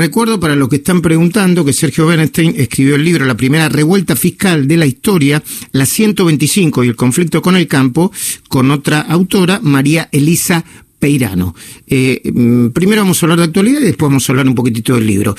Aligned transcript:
Recuerdo 0.00 0.38
para 0.38 0.54
los 0.54 0.68
que 0.68 0.76
están 0.76 1.02
preguntando 1.02 1.64
que 1.64 1.72
Sergio 1.72 2.06
Bernstein 2.06 2.54
escribió 2.56 2.94
el 2.94 3.04
libro 3.04 3.24
La 3.24 3.36
primera 3.36 3.68
revuelta 3.68 4.14
fiscal 4.14 4.68
de 4.68 4.76
la 4.76 4.86
historia, 4.86 5.42
la 5.72 5.86
125 5.86 6.84
y 6.84 6.88
el 6.90 6.94
conflicto 6.94 7.42
con 7.42 7.56
el 7.56 7.66
campo, 7.66 8.12
con 8.48 8.70
otra 8.70 9.00
autora, 9.00 9.58
María 9.60 10.08
Elisa 10.12 10.64
Peirano. 11.00 11.52
Eh, 11.88 12.22
mm, 12.32 12.68
primero 12.68 13.02
vamos 13.02 13.20
a 13.20 13.26
hablar 13.26 13.40
de 13.40 13.46
actualidad 13.46 13.80
y 13.80 13.86
después 13.86 14.08
vamos 14.08 14.28
a 14.28 14.32
hablar 14.32 14.46
un 14.46 14.54
poquitito 14.54 14.94
del 14.94 15.04
libro. 15.04 15.34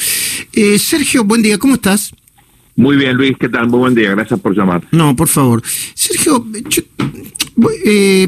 Eh, 0.51 0.77
Sergio, 0.77 1.23
buen 1.23 1.41
día, 1.41 1.57
¿cómo 1.57 1.75
estás? 1.75 2.13
Muy 2.75 2.97
bien, 2.97 3.15
Luis, 3.15 3.37
¿qué 3.39 3.47
tal? 3.47 3.69
Muy 3.69 3.79
buen 3.79 3.95
día, 3.95 4.11
gracias 4.11 4.41
por 4.41 4.53
llamar. 4.53 4.85
No, 4.91 5.15
por 5.15 5.29
favor. 5.29 5.63
Sergio, 5.93 6.45
eh, 7.85 8.27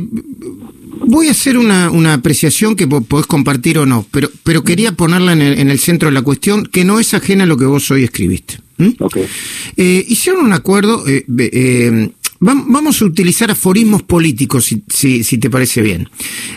Voy 1.06 1.28
a 1.28 1.32
hacer 1.32 1.58
una, 1.58 1.90
una 1.90 2.14
apreciación 2.14 2.76
que 2.76 2.88
podés 2.88 3.26
compartir 3.26 3.78
o 3.78 3.86
no, 3.86 4.06
pero, 4.12 4.30
pero 4.44 4.64
quería 4.64 4.92
ponerla 4.92 5.34
en 5.34 5.42
el, 5.42 5.60
en 5.60 5.70
el 5.70 5.80
centro 5.80 6.10
de 6.10 6.14
la 6.14 6.22
cuestión, 6.22 6.66
que 6.66 6.86
no 6.86 7.00
es 7.00 7.14
ajena 7.14 7.44
a 7.44 7.48
lo 7.48 7.58
que 7.58 7.66
vos 7.66 7.90
hoy 7.92 8.04
escribiste. 8.04 8.60
Okay. 9.00 9.28
Eh, 9.78 10.06
hicieron 10.08 10.46
un 10.46 10.54
acuerdo, 10.54 11.08
eh, 11.08 11.26
eh, 11.38 12.10
vamos 12.44 13.02
a 13.02 13.06
utilizar 13.06 13.52
aforismos 13.52 14.02
políticos, 14.04 14.66
si, 14.66 14.82
si, 14.90 15.24
si 15.24 15.38
te 15.38 15.50
parece 15.50 15.82
bien. 15.82 16.10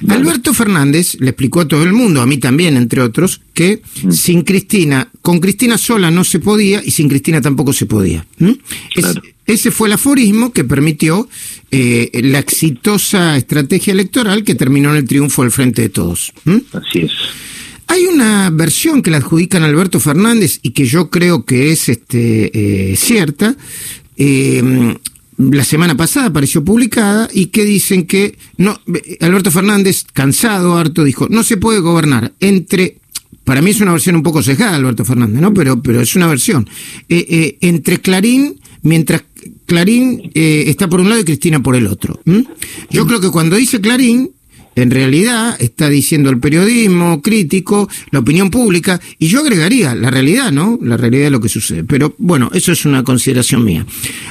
Alberto 0.09 0.55
Fernández 0.55 1.17
le 1.21 1.31
explicó 1.31 1.61
a 1.61 1.69
todo 1.69 1.83
el 1.85 1.93
mundo, 1.93 2.23
a 2.23 2.27
mí 2.27 2.39
también, 2.39 2.77
entre 2.77 3.03
otros, 3.03 3.41
que 3.53 3.83
Mm. 4.03 4.11
sin 4.11 4.43
Cristina, 4.43 5.11
con 5.23 5.39
Cristina 5.41 5.77
sola 5.79 6.11
no 6.11 6.25
se 6.25 6.39
podía 6.41 6.83
y 6.85 6.91
sin 6.91 7.09
Cristina 7.09 7.41
tampoco 7.41 7.73
se 7.73 7.87
podía. 7.87 8.27
Claro. 8.95 9.23
ese 9.47 9.71
fue 9.71 9.89
el 9.89 9.93
aforismo 9.95 10.53
que 10.53 10.65
permitió 10.65 11.29
eh, 11.71 12.11
la 12.25 12.39
exitosa 12.39 13.37
estrategia 13.37 13.93
electoral 13.93 14.43
que 14.43 14.55
terminó 14.55 14.91
en 14.91 14.97
el 14.97 15.05
triunfo 15.05 15.43
del 15.43 15.51
Frente 15.53 15.83
de 15.83 15.89
Todos. 15.91 16.33
Así 16.73 17.01
es. 17.01 17.13
Hay 17.89 18.05
una 18.07 18.49
versión 18.51 19.03
que 19.03 19.11
la 19.11 19.19
adjudican 19.19 19.63
a 19.63 19.67
Alberto 19.67 20.01
Fernández 20.01 20.59
y 20.63 20.71
que 20.71 20.87
yo 20.87 21.11
creo 21.11 21.45
que 21.45 21.71
es 21.73 21.89
este, 21.91 22.93
eh, 22.93 22.97
cierta. 22.97 23.55
eh, 24.17 24.97
la 25.37 25.65
semana 25.65 25.97
pasada 25.97 26.27
apareció 26.27 26.65
publicada 26.65 27.29
y 27.33 27.47
que 27.47 27.65
dicen 27.65 28.07
que 28.07 28.37
no 28.57 28.81
Alberto 29.21 29.51
Fernández, 29.51 30.05
cansado, 30.13 30.77
harto, 30.77 31.05
dijo, 31.05 31.27
no 31.29 31.43
se 31.43 31.57
puede 31.57 31.81
gobernar 31.81 32.33
entre 32.41 32.99
para 33.45 33.61
mí 33.61 33.71
es 33.71 33.81
una 33.81 33.93
versión 33.93 34.17
un 34.17 34.23
poco 34.23 34.43
sesgada, 34.43 34.77
Alberto 34.77 35.05
Fernández, 35.05 35.41
¿no? 35.41 35.53
Pero, 35.53 35.83
pero 35.83 36.01
es 36.01 36.17
una 36.17 36.27
versión. 36.27 36.69
Eh, 37.09 37.27
eh, 37.29 37.59
entre 37.61 38.01
Clarín, 38.01 38.59
mientras 38.83 39.23
Clarín 39.67 40.31
eh, 40.35 40.65
está 40.67 40.89
por 40.89 41.01
un 41.01 41.11
lado 41.11 41.21
y 41.21 41.25
Cristina 41.25 41.63
por 41.63 41.77
el 41.77 41.87
otro. 41.87 42.19
Yo 42.91 43.07
creo 43.07 43.21
que 43.21 43.31
cuando 43.31 43.57
dice 43.57 43.81
Clarín, 43.83 44.31
en 44.77 44.91
realidad 44.91 45.57
está 45.61 45.89
diciendo 45.89 46.31
el 46.31 46.41
periodismo 46.41 47.23
crítico, 47.23 47.89
la 48.11 48.21
opinión 48.21 48.51
pública, 48.51 49.01
y 49.19 49.29
yo 49.29 49.41
agregaría 49.41 49.95
la 49.95 50.11
realidad, 50.11 50.53
¿no? 50.53 50.79
La 50.83 50.97
realidad 50.97 51.25
de 51.25 51.31
lo 51.31 51.41
que 51.41 51.49
sucede. 51.49 51.85
Pero 51.85 52.15
bueno, 52.19 52.51
eso 52.53 52.73
es 52.73 52.85
una 52.85 53.03
consideración 53.03 53.65
mía. 53.65 53.87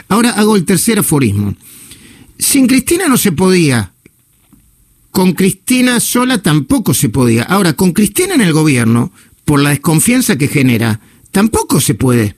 Ahora 0.09 0.31
hago 0.31 0.55
el 0.55 0.66
tercer 0.66 0.99
aforismo. 0.99 1.55
Sin 2.38 2.67
Cristina 2.67 3.08
no 3.08 3.17
se 3.17 3.31
podía. 3.31 3.91
Con 5.11 5.33
Cristina 5.33 5.99
sola 5.99 6.39
tampoco 6.39 6.94
se 6.94 7.09
podía. 7.09 7.44
Ahora, 7.44 7.73
con 7.73 7.94
Cristina 7.94 8.33
en 8.33 8.41
el 8.41 8.52
gobierno, 8.52 9.11
por 9.45 9.61
la 9.61 9.69
desconfianza 9.69 10.38
que 10.38 10.47
genera, 10.47 10.99
tampoco 11.31 11.80
se 11.80 11.94
puede. 11.94 12.36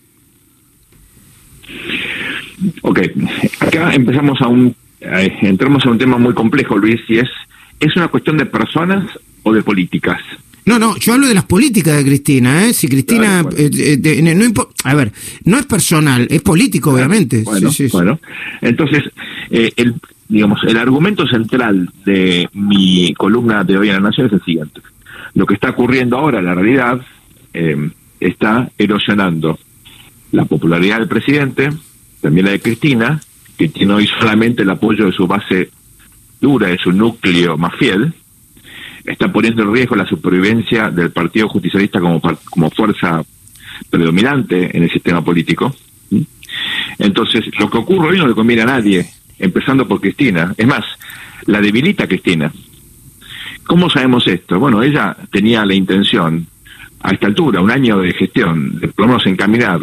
Ok, 2.81 2.99
acá 3.59 3.93
empezamos 3.93 4.41
a 4.41 4.47
un, 4.47 4.75
entramos 5.01 5.85
a 5.85 5.89
un 5.89 5.97
tema 5.97 6.17
muy 6.17 6.33
complejo, 6.33 6.77
Luis, 6.77 7.01
y 7.07 7.19
es, 7.19 7.29
¿es 7.79 7.95
una 7.95 8.07
cuestión 8.07 8.37
de 8.37 8.45
personas 8.45 9.05
o 9.43 9.53
de 9.53 9.61
políticas? 9.63 10.19
No, 10.65 10.79
no, 10.79 10.97
yo 10.97 11.13
hablo 11.13 11.27
de 11.27 11.35
las 11.35 11.45
políticas 11.45 11.95
de 11.97 12.03
Cristina, 12.03 12.65
¿eh? 12.65 12.73
Si 12.73 12.87
Cristina, 12.87 13.43
Claro, 13.43 13.49
bueno. 13.51 13.57
eh, 13.77 13.93
eh, 13.93 13.97
de- 13.97 14.35
no 14.35 14.67
a 14.83 14.93
ver, 14.95 15.11
no 15.43 15.59
es 15.59 15.65
personal, 15.67 16.25
es 16.29 16.41
político, 16.41 16.91
obviamente. 16.91 17.43
Bueno, 17.43 17.69
Sí, 17.69 17.75
sí, 17.83 17.89
sí. 17.89 17.91
bueno. 17.95 18.19
Entonces, 18.61 19.03
eh, 19.51 19.71
el, 19.75 19.93
digamos, 20.27 20.59
el 20.67 20.77
argumento 20.77 21.27
central 21.27 21.91
de 22.03 22.49
mi 22.53 23.13
columna 23.13 23.63
de 23.63 23.77
hoy 23.77 23.89
en 23.89 23.95
La 23.95 23.99
Nación 24.09 24.25
es 24.27 24.33
el 24.33 24.43
siguiente. 24.43 24.81
Lo 25.35 25.45
que 25.45 25.53
está 25.53 25.69
ocurriendo 25.69 26.17
ahora, 26.17 26.41
la 26.41 26.55
realidad, 26.55 26.99
eh, 27.53 27.91
está 28.19 28.71
erosionando 28.79 29.59
la 30.31 30.45
popularidad 30.45 30.97
del 30.97 31.07
presidente, 31.07 31.69
también 32.21 32.45
la 32.47 32.53
de 32.53 32.59
Cristina, 32.59 33.21
que 33.55 33.67
tiene 33.69 33.93
hoy 33.93 34.07
solamente 34.19 34.63
el 34.63 34.69
apoyo 34.71 35.05
de 35.05 35.11
su 35.11 35.27
base 35.27 35.69
dura, 36.45 36.67
de 36.67 36.77
su 36.77 36.91
núcleo 36.91 37.57
más 37.57 37.73
fiel, 37.75 38.13
está 39.03 39.31
poniendo 39.31 39.63
en 39.63 39.73
riesgo 39.73 39.95
la 39.95 40.05
supervivencia 40.05 40.91
del 40.91 41.11
Partido 41.11 41.49
Justicialista 41.49 41.99
como, 41.99 42.21
como 42.21 42.69
fuerza 42.69 43.23
predominante 43.89 44.75
en 44.75 44.83
el 44.83 44.91
sistema 44.91 45.23
político. 45.23 45.75
Entonces, 46.99 47.45
lo 47.59 47.69
que 47.69 47.77
ocurre 47.79 48.09
hoy 48.09 48.17
no 48.17 48.27
le 48.27 48.35
conviene 48.35 48.61
a 48.61 48.67
nadie, 48.77 49.05
empezando 49.39 49.87
por 49.87 49.99
Cristina. 49.99 50.53
Es 50.55 50.67
más, 50.67 50.85
la 51.45 51.61
debilita 51.61 52.07
Cristina. 52.07 52.51
¿Cómo 53.65 53.89
sabemos 53.89 54.27
esto? 54.27 54.59
Bueno, 54.59 54.83
ella 54.83 55.17
tenía 55.31 55.65
la 55.65 55.73
intención, 55.73 56.47
a 57.01 57.11
esta 57.11 57.27
altura, 57.27 57.61
un 57.61 57.71
año 57.71 57.99
de 57.99 58.13
gestión, 58.13 58.79
de 58.79 58.87
por 58.87 59.05
lo 59.05 59.07
menos 59.07 59.25
encaminar 59.25 59.79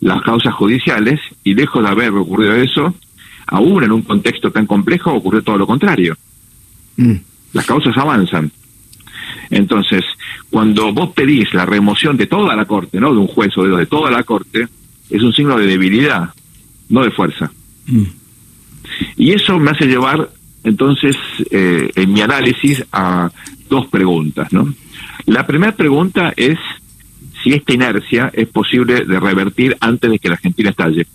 las 0.00 0.22
causas 0.22 0.54
judiciales, 0.54 1.20
y 1.44 1.54
lejos 1.54 1.82
de 1.82 1.90
haber 1.90 2.10
ocurrido 2.12 2.54
eso, 2.54 2.94
aún 3.50 3.84
en 3.84 3.92
un 3.92 4.02
contexto 4.02 4.50
tan 4.50 4.66
complejo 4.66 5.12
ocurrió 5.12 5.42
todo 5.42 5.58
lo 5.58 5.66
contrario. 5.66 6.16
Mm. 6.96 7.14
Las 7.52 7.66
causas 7.66 7.96
avanzan. 7.96 8.50
Entonces, 9.50 10.04
cuando 10.48 10.92
vos 10.92 11.10
pedís 11.10 11.52
la 11.54 11.66
remoción 11.66 12.16
de 12.16 12.26
toda 12.26 12.54
la 12.54 12.64
corte, 12.64 13.00
no 13.00 13.12
de 13.12 13.18
un 13.18 13.26
juez 13.26 13.56
o 13.58 13.64
de, 13.64 13.76
de 13.76 13.86
toda 13.86 14.10
la 14.10 14.22
corte, 14.22 14.68
es 15.08 15.22
un 15.22 15.32
signo 15.32 15.58
de 15.58 15.66
debilidad, 15.66 16.30
no 16.88 17.02
de 17.02 17.10
fuerza. 17.10 17.50
Mm. 17.86 18.04
Y 19.16 19.32
eso 19.32 19.58
me 19.58 19.70
hace 19.70 19.86
llevar, 19.86 20.30
entonces, 20.64 21.16
eh, 21.50 21.90
en 21.94 22.12
mi 22.12 22.20
análisis 22.20 22.84
a 22.92 23.30
dos 23.68 23.86
preguntas, 23.86 24.52
¿no? 24.52 24.72
La 25.26 25.46
primera 25.46 25.72
pregunta 25.72 26.32
es 26.36 26.58
si 27.42 27.52
esta 27.52 27.72
inercia 27.72 28.30
es 28.34 28.48
posible 28.48 29.04
de 29.04 29.20
revertir 29.20 29.76
antes 29.80 30.10
de 30.10 30.18
que 30.18 30.28
la 30.28 30.34
Argentina 30.34 30.70
estalle. 30.70 31.06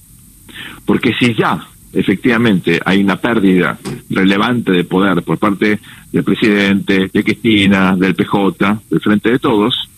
Porque 0.85 1.13
si 1.19 1.35
ya, 1.35 1.67
efectivamente, 1.95 2.79
hay 2.83 3.01
una 3.01 3.15
pérdida 3.15 3.77
relevante 4.09 4.71
de 4.71 4.83
poder 4.83 5.23
por 5.23 5.37
parte 5.37 5.79
del 6.11 6.23
presidente, 6.23 7.09
de 7.11 7.23
Cristina, 7.23 7.95
del 7.95 8.15
PJ, 8.15 8.81
del 8.89 9.01
Frente 9.01 9.31
de 9.31 9.39
Todos, 9.39 9.89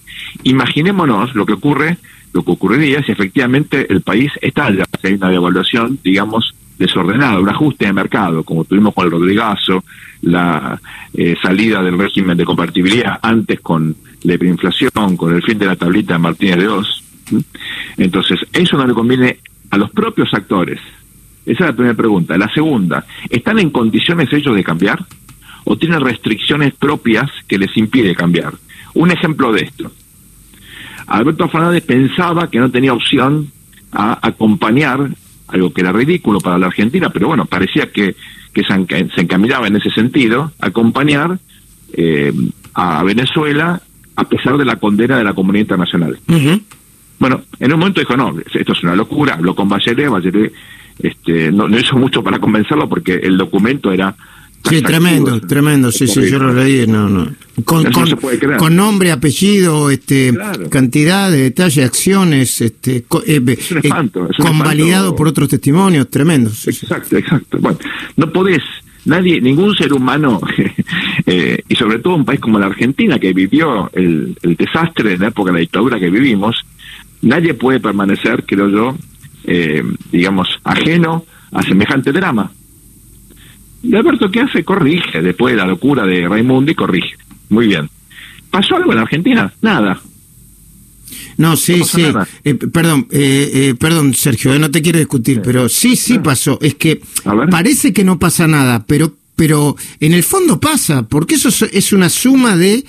imaginémonos 0.43 1.35
lo 1.35 1.45
que 1.45 1.53
ocurre, 1.53 1.97
lo 2.33 2.43
que 2.43 2.51
ocurriría 2.51 3.03
si 3.03 3.11
efectivamente 3.11 3.91
el 3.91 4.01
país 4.01 4.31
estalla, 4.41 4.85
si 5.01 5.07
hay 5.07 5.13
una 5.13 5.29
devaluación, 5.29 5.99
digamos, 6.03 6.53
desordenada, 6.77 7.39
un 7.39 7.49
ajuste 7.49 7.85
de 7.85 7.93
mercado, 7.93 8.43
como 8.43 8.63
tuvimos 8.63 8.93
con 8.93 9.05
el 9.05 9.11
Rodrigazo, 9.11 9.83
la 10.21 10.79
eh, 11.13 11.35
salida 11.41 11.81
del 11.81 11.97
régimen 11.97 12.37
de 12.37 12.45
compatibilidad 12.45 13.19
antes 13.21 13.59
con 13.61 13.95
la 14.23 14.33
hiperinflación, 14.33 15.17
con 15.17 15.33
el 15.33 15.41
fin 15.41 15.57
de 15.57 15.65
la 15.65 15.75
tablita 15.75 16.13
de 16.13 16.19
Martínez 16.19 16.57
de 16.57 16.67
Oz. 16.67 17.03
¿m? 17.31 17.41
Entonces, 17.97 18.39
eso 18.53 18.77
no 18.77 18.85
le 18.85 18.93
conviene 18.93 19.39
a 19.71 19.77
los 19.77 19.89
propios 19.91 20.33
actores. 20.33 20.79
Esa 21.47 21.63
es 21.63 21.69
la 21.71 21.73
primera 21.75 21.95
pregunta. 21.95 22.37
La 22.37 22.51
segunda, 22.53 23.05
¿están 23.29 23.57
en 23.59 23.69
condiciones 23.71 24.31
ellos 24.31 24.55
de 24.55 24.63
cambiar? 24.63 25.03
¿O 25.63 25.77
tienen 25.77 26.01
restricciones 26.01 26.73
propias 26.75 27.29
que 27.47 27.57
les 27.57 27.75
impide 27.77 28.13
cambiar? 28.15 28.53
Un 28.93 29.11
ejemplo 29.11 29.51
de 29.51 29.61
esto. 29.61 29.91
Alberto 31.07 31.47
Fernández 31.49 31.83
pensaba 31.85 32.49
que 32.49 32.59
no 32.59 32.69
tenía 32.69 32.93
opción 32.93 33.51
a 33.91 34.19
acompañar, 34.27 35.09
algo 35.47 35.73
que 35.73 35.81
era 35.81 35.91
ridículo 35.93 36.39
para 36.39 36.57
la 36.57 36.67
Argentina, 36.67 37.09
pero 37.09 37.27
bueno, 37.27 37.45
parecía 37.45 37.89
que, 37.91 38.15
que 38.53 38.63
se, 38.63 38.73
enca- 38.73 39.09
se 39.15 39.21
encaminaba 39.21 39.67
en 39.67 39.77
ese 39.77 39.89
sentido, 39.91 40.51
acompañar 40.59 41.39
eh, 41.93 42.33
a 42.73 43.03
Venezuela 43.03 43.81
a 44.17 44.23
pesar 44.25 44.57
de 44.57 44.65
la 44.65 44.75
condena 44.77 45.17
de 45.17 45.23
la 45.23 45.33
comunidad 45.33 45.61
internacional. 45.63 46.19
Bueno, 47.19 47.41
en 47.59 47.73
un 47.73 47.79
momento 47.79 48.01
dijo, 48.01 48.17
no, 48.17 48.35
esto 48.53 48.73
es 48.73 48.83
una 48.83 48.95
locura, 48.95 49.35
habló 49.35 49.55
con 49.55 49.69
Bachelet, 49.69 50.09
Bachelet 50.09 50.51
este, 50.99 51.51
no, 51.51 51.67
no 51.67 51.79
hizo 51.79 51.95
mucho 51.97 52.23
para 52.23 52.39
convencerlo 52.39 52.87
porque 52.89 53.15
el 53.15 53.37
documento 53.37 53.91
era... 53.91 54.15
Sí, 54.67 54.81
tremendo, 54.81 55.35
es- 55.35 55.47
tremendo, 55.47 55.91
sí, 55.91 56.05
es 56.05 56.13
sí, 56.13 56.29
yo 56.29 56.39
lo 56.39 56.51
leí, 56.53 56.85
no, 56.87 57.07
no. 57.07 57.27
Con, 57.63 57.83
no 57.83 57.91
con, 57.91 58.07
se 58.07 58.17
puede 58.17 58.37
creer. 58.37 58.57
con 58.57 58.75
nombre, 58.75 59.11
apellido, 59.11 59.89
este, 59.89 60.33
Claro. 60.33 60.69
cantidad 60.69 61.31
de 61.31 61.37
detalles, 61.43 61.85
acciones, 61.85 62.59
este, 62.61 63.03
co- 63.07 63.23
eh, 63.25 63.39
un 63.39 63.49
eh, 63.49 63.57
espanto, 63.83 64.27
es 64.29 64.37
un 64.39 64.45
convalidado 64.45 65.05
espanto. 65.05 65.15
por 65.15 65.27
otros 65.27 65.49
testimonios, 65.49 66.09
tremendo. 66.09 66.49
sí, 66.49 66.73
sí. 66.73 66.85
Exacto, 66.85 67.15
exacto. 67.17 67.57
Bueno, 67.61 67.77
no 68.17 68.31
podés, 68.33 68.61
nadie, 69.05 69.39
ningún 69.39 69.73
ser 69.75 69.93
humano, 69.93 70.41
eh, 71.25 71.61
y 71.69 71.75
sobre 71.75 71.99
todo 71.99 72.15
un 72.15 72.25
país 72.25 72.39
como 72.41 72.59
la 72.59 72.65
Argentina, 72.65 73.19
que 73.19 73.31
vivió 73.33 73.89
el, 73.93 74.37
el 74.41 74.55
desastre 74.55 75.13
en 75.13 75.21
la 75.21 75.27
época 75.27 75.51
de 75.51 75.53
la 75.53 75.61
dictadura 75.61 75.99
que 75.99 76.09
vivimos, 76.09 76.65
nadie 77.21 77.53
puede 77.53 77.79
permanecer, 77.79 78.43
creo 78.45 78.69
yo, 78.69 78.97
eh, 79.47 79.81
digamos, 80.11 80.47
ajeno 80.63 81.25
a 81.51 81.63
semejante 81.63 82.11
drama. 82.11 82.51
Y 83.81 83.95
Alberto, 83.95 84.29
¿qué 84.29 84.41
hace? 84.41 84.63
Corrige, 84.63 85.21
después 85.21 85.53
de 85.53 85.57
la 85.57 85.65
locura 85.65 86.05
de 86.05 86.27
Raimundo, 86.27 86.71
y 86.71 86.75
corrige. 86.75 87.15
Muy 87.49 87.67
bien. 87.67 87.89
¿Pasó 88.51 88.75
algo 88.75 88.91
en 88.91 88.99
Argentina? 88.99 89.53
Nada. 89.61 90.01
No, 91.37 91.55
sí, 91.55 91.81
sí. 91.83 92.03
Eh, 92.43 92.55
perdón, 92.55 93.07
eh, 93.11 93.51
eh, 93.53 93.75
perdón, 93.79 94.13
Sergio, 94.13 94.57
no 94.59 94.71
te 94.71 94.81
quiero 94.81 94.99
discutir, 94.99 95.41
pero 95.43 95.69
sí, 95.69 95.95
sí 95.95 96.15
ah. 96.17 96.23
pasó. 96.23 96.59
Es 96.61 96.75
que 96.75 96.99
parece 97.49 97.93
que 97.93 98.03
no 98.03 98.19
pasa 98.19 98.47
nada, 98.47 98.83
pero, 98.85 99.15
pero 99.35 99.77
en 99.99 100.13
el 100.13 100.23
fondo 100.23 100.59
pasa, 100.59 101.03
porque 101.03 101.35
eso 101.35 101.49
es 101.71 101.93
una 101.93 102.09
suma 102.09 102.57
de 102.57 102.83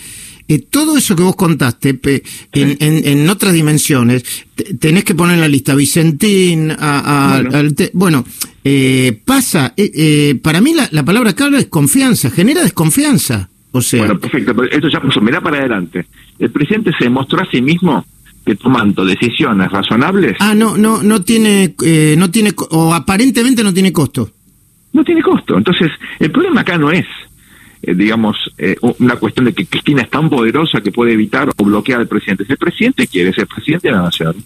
todo 0.70 0.96
eso 0.96 1.14
que 1.14 1.22
vos 1.22 1.36
contaste 1.36 2.00
en, 2.52 2.76
en, 2.80 3.28
otras 3.28 3.52
dimensiones. 3.52 4.24
Tenés 4.80 5.04
que 5.04 5.14
poner 5.14 5.34
en 5.34 5.42
la 5.42 5.48
lista 5.48 5.74
Vicentín, 5.74 6.70
a, 6.70 7.42
bueno, 7.92 8.24
pasa. 9.24 9.74
para 10.42 10.60
mí 10.60 10.74
la, 10.74 10.88
la 10.90 11.04
palabra 11.04 11.34
clave 11.34 11.58
es 11.58 11.66
confianza, 11.66 12.30
genera 12.30 12.62
desconfianza. 12.62 13.48
O 13.72 13.82
sea, 13.82 14.00
bueno, 14.00 14.18
perfecto, 14.18 14.54
pero 14.54 14.70
esto 14.70 14.88
ya 14.88 15.00
pasó, 15.00 15.20
mirá 15.20 15.40
para 15.40 15.58
adelante. 15.58 16.06
El 16.38 16.50
presidente 16.50 16.90
se 16.98 17.10
mostró 17.10 17.40
a 17.40 17.50
sí 17.50 17.60
mismo 17.60 18.04
que 18.44 18.56
tomando 18.56 19.04
decisiones 19.04 19.70
razonables. 19.70 20.36
Ah, 20.40 20.54
no, 20.54 20.76
no, 20.76 21.02
no 21.02 21.22
tiene, 21.22 21.74
eh, 21.84 22.14
no 22.16 22.30
tiene, 22.30 22.52
o 22.70 22.94
aparentemente 22.94 23.62
no 23.62 23.74
tiene 23.74 23.92
costo. 23.92 24.30
No 24.94 25.04
tiene 25.04 25.22
costo. 25.22 25.58
Entonces, 25.58 25.90
el 26.18 26.30
problema 26.30 26.62
acá 26.62 26.78
no 26.78 26.90
es, 26.90 27.04
eh, 27.82 27.94
digamos, 27.94 28.36
eh, 28.58 28.76
una 28.98 29.16
cuestión 29.16 29.46
de 29.46 29.52
que 29.52 29.66
Cristina 29.66 30.02
es 30.02 30.10
tan 30.10 30.28
poderosa 30.28 30.80
que 30.80 30.92
puede 30.92 31.12
evitar 31.12 31.48
o 31.56 31.64
bloquear 31.64 32.00
al 32.00 32.08
presidente. 32.08 32.44
Si 32.44 32.52
el 32.52 32.58
presidente 32.58 33.06
quiere 33.06 33.32
ser 33.32 33.46
presidente 33.46 33.88
de 33.88 33.94
la 33.94 34.02
nación, 34.02 34.36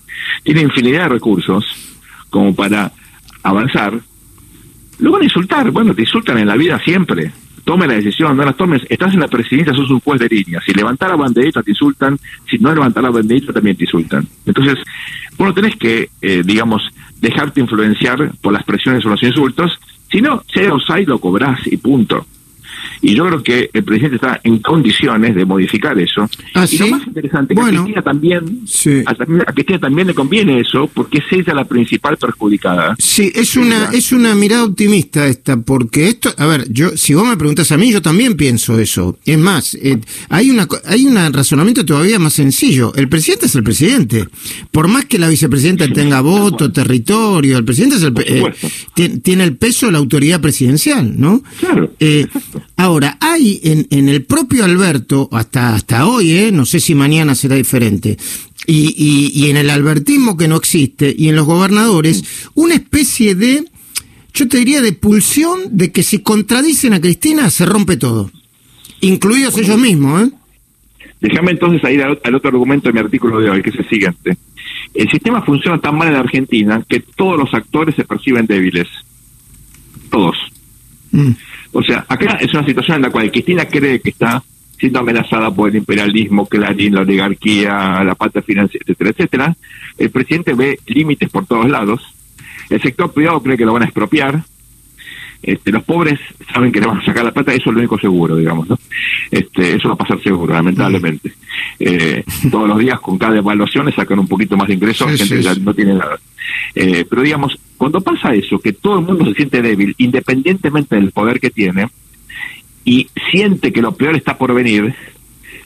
tiene 0.43 0.63
infinidad 0.63 1.05
de 1.05 1.09
recursos 1.11 1.65
como 2.31 2.55
para 2.55 2.93
avanzar. 3.43 3.99
Lo 4.99 5.13
van 5.13 5.23
a 5.23 5.25
insultar. 5.25 5.71
Bueno, 5.71 5.95
te 5.95 6.03
insultan 6.03 6.39
en 6.39 6.47
la 6.47 6.57
vida 6.57 6.81
siempre 6.85 7.33
tome 7.65 7.87
la 7.87 7.95
decisión, 7.95 8.37
no 8.37 8.45
las 8.45 8.57
tomes, 8.57 8.83
estás 8.89 9.15
en 9.15 9.21
la 9.21 9.29
presidencia, 9.29 9.75
sos 9.75 9.91
un 9.91 10.01
juez 10.01 10.21
de 10.21 10.29
línea. 10.29 10.61
Si 10.65 10.73
levantar 10.73 11.11
la 11.11 11.17
banderita 11.17 11.63
te 11.63 11.71
insultan, 11.71 12.19
si 12.51 12.59
no 12.59 12.75
levantar 12.75 13.05
la 13.05 13.11
banderita 13.11 13.53
también 13.53 13.77
te 13.77 13.85
insultan. 13.85 14.27
Entonces, 14.47 14.79
bueno, 15.39 15.55
tenés 15.55 15.77
que, 15.77 16.11
eh, 16.21 16.43
digamos, 16.45 16.83
dejarte 17.21 17.61
influenciar 17.61 18.33
por 18.41 18.53
las 18.53 18.65
presiones 18.65 19.05
o 19.07 19.11
los 19.11 19.23
insultos, 19.23 19.79
si 20.11 20.21
no, 20.21 20.43
si 20.53 20.61
hay 20.89 21.07
lo 21.07 21.19
cobras 21.19 21.61
y 21.67 21.77
punto. 21.77 22.27
Y 23.01 23.15
yo 23.15 23.27
creo 23.27 23.43
que 23.43 23.71
el 23.73 23.85
presidente 23.85 24.17
está 24.17 24.41
en 24.45 24.59
condiciones 24.59 25.35
de 25.35 25.45
modificar 25.45 25.99
eso. 25.99 26.29
¿Ah, 26.55 26.67
y 26.71 26.79
lo 26.79 26.87
más 26.89 27.07
interesante, 27.07 27.55
que 27.55 27.61
a 27.61 27.69
Cristina 27.69 28.03
también, 28.03 28.61
a, 29.07 29.53
Cristina 29.53 29.79
también 29.79 30.07
le 30.07 30.15
conviene 30.15 30.61
eso, 30.61 30.89
porque 30.93 31.19
es 31.19 31.25
ella 31.33 31.55
la 31.55 31.65
principal 31.65 32.17
perjudicada. 32.17 32.95
Sí, 32.99 33.33
es 33.35 33.57
una, 33.57 33.91
es 33.93 34.13
una 34.13 34.35
mirada 34.35 34.65
optimista 34.65 35.27
esta, 35.27 35.57
porque 35.57 36.09
esto, 36.09 36.33
a 36.37 36.47
ver, 36.47 36.71
yo, 36.71 36.97
si 36.97 37.15
vos 37.15 37.27
me 37.27 37.37
preguntas 37.37 37.73
a 37.73 37.77
mí, 37.77 37.91
yo 37.91 38.03
también 38.03 38.37
pienso 38.37 38.79
eso. 38.79 39.19
Es 39.25 39.39
más, 39.39 39.75
eh, 39.75 39.99
hay 40.29 40.51
una, 40.51 40.67
hay 40.87 41.07
un 41.07 41.33
razonamiento 41.33 41.85
todavía 41.85 42.19
más 42.19 42.35
sencillo. 42.35 42.93
El 42.95 43.09
presidente 43.09 43.47
es 43.47 43.55
el 43.55 43.63
presidente. 43.63 44.29
Por 44.71 44.89
más 44.89 45.05
que 45.07 45.19
la 45.19 45.29
vicepresidenta 45.29 45.89
tenga 45.89 46.21
voto, 46.21 46.73
territorio, 46.73 47.59
el 47.59 47.65
presidente 47.65 47.97
es 47.97 48.03
el, 48.03 48.15
eh, 48.27 49.21
tiene 49.23 49.45
el 49.45 49.57
peso 49.57 49.87
de 49.87 49.93
la 49.93 49.99
autoridad 49.99 50.41
presidencial, 50.41 51.19
¿no? 51.19 51.43
Claro. 51.61 51.93
Eh, 52.01 52.27
Ahora, 52.77 53.19
hay 53.21 53.61
en, 53.63 53.87
en 53.91 54.09
el 54.09 54.25
propio 54.25 54.65
Alberto, 54.65 55.29
hasta, 55.33 55.75
hasta 55.75 56.07
hoy, 56.07 56.33
¿eh? 56.33 56.53
no 56.53 56.65
sé 56.65 56.81
si 56.81 56.95
mañana 56.95 57.35
será 57.35 57.55
diferente, 57.55 58.17
y, 58.67 58.95
y, 58.97 59.45
y 59.45 59.51
en 59.51 59.57
el 59.57 59.71
albertismo 59.71 60.37
que 60.37 60.49
no 60.49 60.57
existe, 60.57 61.15
y 61.17 61.29
en 61.29 61.37
los 61.37 61.47
gobernadores, 61.47 62.51
una 62.55 62.75
especie 62.75 63.35
de, 63.35 63.65
yo 64.35 64.49
te 64.49 64.59
diría, 64.59 64.81
de 64.81 64.93
pulsión 64.93 65.61
de 65.71 65.93
que 65.93 66.03
si 66.03 66.21
contradicen 66.21 66.95
a 66.95 67.01
Cristina 67.01 67.51
se 67.51 67.67
rompe 67.67 67.97
todo, 67.97 68.31
incluidos 69.01 69.57
ellos 69.59 69.79
mismos. 69.79 70.29
¿eh? 70.29 70.31
Déjame 71.21 71.53
entonces 71.53 71.89
ir 71.91 72.03
al, 72.03 72.35
otro 72.35 72.51
argumento 72.51 72.89
de 72.89 72.95
mi 72.95 72.99
artículo 73.01 73.39
de 73.39 73.49
hoy, 73.49 73.63
que 73.63 73.71
es 73.71 73.77
el 73.77 73.89
siguiente. 73.89 74.37
El 74.93 75.09
sistema 75.09 75.43
funciona 75.43 75.81
tan 75.81 75.97
mal 75.97 76.09
en 76.09 76.17
Argentina 76.17 76.85
que 76.89 77.01
todos 77.01 77.39
los 77.39 77.55
actores 77.55 77.95
se 77.95 78.05
perciben 78.05 78.47
débiles. 78.47 78.89
Todos. 80.11 80.37
Mm. 81.13 81.31
O 81.73 81.83
sea, 81.83 82.05
acá 82.09 82.39
es 82.41 82.53
una 82.53 82.67
situación 82.67 82.97
en 82.97 83.03
la 83.03 83.11
cual 83.11 83.31
Cristina 83.31 83.67
cree 83.67 84.01
que 84.01 84.11
está 84.11 84.43
siendo 84.79 84.99
amenazada 84.99 85.51
por 85.55 85.69
el 85.69 85.77
imperialismo, 85.77 86.47
Clarín, 86.47 86.97
la 86.97 87.03
oligarquía, 87.03 88.03
la 88.03 88.17
pata 88.17 88.43
financiera, 88.43 88.85
etcétera, 88.85 89.11
etcétera. 89.11 89.57
El 89.97 90.11
presidente 90.11 90.55
ve 90.55 90.81
límites 90.87 91.31
por 91.31 91.47
todos 91.47 91.71
lados. 91.71 92.03
El 92.69 92.83
sector 92.83 93.13
privado 93.13 93.41
cree 93.43 93.57
que 93.57 93.65
lo 93.65 93.75
van 93.75 93.83
a 93.83 93.87
expropiar. 93.87 94.43
Este, 95.43 95.73
los 95.73 95.83
pobres 95.83 96.19
saben 96.53 96.71
que 96.73 96.81
le 96.81 96.87
van 96.87 96.99
a 96.99 97.05
sacar 97.05 97.25
la 97.25 97.33
plata, 97.33 97.53
eso 97.53 97.71
es 97.71 97.75
lo 97.75 97.79
único 97.81 97.99
seguro, 97.99 98.37
digamos, 98.37 98.69
¿no? 98.69 98.79
Este, 99.31 99.75
eso 99.75 99.89
va 99.89 99.95
a 99.95 99.99
pasar 99.99 100.23
seguro, 100.23 100.53
lamentablemente. 100.53 101.33
Eh, 101.79 102.25
todos 102.51 102.69
los 102.69 102.79
días 102.79 103.01
con 103.01 103.19
cada 103.19 103.37
evaluación 103.37 103.87
le 103.87 103.93
sacan 103.93 104.19
un 104.21 104.29
poquito 104.29 104.57
más 104.57 104.69
de 104.69 104.75
ingresos, 104.75 105.09
gente 105.11 105.43
que 105.43 105.61
no 105.61 105.75
tiene 105.75 105.95
nada. 105.95 106.19
Eh, 106.75 107.05
pero 107.09 107.23
digamos, 107.23 107.59
cuando 107.83 108.01
pasa 108.01 108.33
eso, 108.33 108.61
que 108.61 108.75
todo 108.75 109.01
el 109.01 109.05
mundo 109.05 109.25
se 109.25 109.35
siente 109.35 109.61
débil, 109.61 109.93
independientemente 109.99 110.95
del 110.95 111.11
poder 111.11 111.41
que 111.41 111.51
tiene, 111.51 111.89
y 112.85 113.09
siente 113.33 113.73
que 113.73 113.83
lo 113.83 113.91
peor 113.97 114.15
está 114.15 114.39
por 114.39 114.55
venir, 114.55 114.95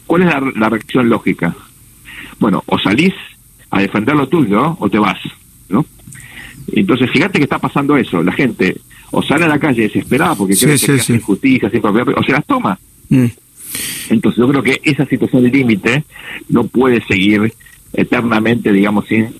¿cuál 0.06 0.22
es 0.22 0.28
la, 0.56 0.70
reacción 0.70 1.10
lógica? 1.10 1.54
Bueno, 2.38 2.64
o 2.68 2.78
salís 2.78 3.12
a 3.68 3.82
defender 3.82 4.16
lo 4.16 4.28
tuyo 4.28 4.78
o 4.80 4.88
te 4.88 4.98
vas, 4.98 5.18
¿no? 5.68 5.84
Entonces, 6.72 7.10
fíjate 7.10 7.36
que 7.36 7.44
está 7.44 7.58
pasando 7.58 7.98
eso. 7.98 8.22
La 8.22 8.32
gente 8.32 8.78
o 9.10 9.20
sale 9.22 9.44
a 9.44 9.48
la 9.48 9.58
calle 9.58 9.82
desesperada 9.82 10.36
porque 10.36 10.56
cree 10.56 10.78
que 10.78 10.98
sí, 10.98 11.12
injusticia, 11.12 11.68
o 11.68 12.22
se 12.22 12.32
las 12.32 12.46
toma. 12.46 12.78
Mm. 13.10 13.26
Entonces, 14.08 14.38
yo 14.38 14.48
creo 14.48 14.62
que 14.62 14.80
esa 14.84 15.04
situación 15.04 15.42
de 15.42 15.50
límite 15.50 16.04
no 16.48 16.64
puede 16.64 17.04
seguir 17.04 17.52
eternamente, 17.92 18.72
digamos, 18.72 19.06
sin 19.06 19.34